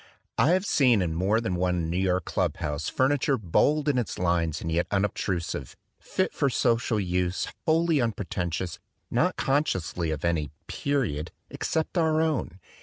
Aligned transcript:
I 0.39 0.49
have 0.53 0.65
seen 0.65 0.99
in 1.03 1.13
more 1.13 1.39
than 1.39 1.53
one 1.53 1.87
New 1.91 1.99
York 1.99 2.25
club 2.25 2.57
house 2.57 2.89
furniture 2.89 3.37
bold 3.37 3.87
in 3.87 3.99
its 3.99 4.17
lines 4.17 4.59
and 4.59 4.71
yet 4.71 4.87
un 4.89 5.05
obtrusive, 5.05 5.75
fit 5.99 6.33
for 6.33 6.47
its 6.47 6.57
social 6.57 6.99
use, 6.99 7.47
wholly 7.67 7.97
unpre 7.97 8.25
tentious, 8.27 8.79
not 9.11 9.35
consciously 9.35 10.09
of 10.09 10.25
any 10.25 10.49
"period" 10.67 11.29
except 11.51 11.99
our 11.99 12.19
own. 12.19 12.57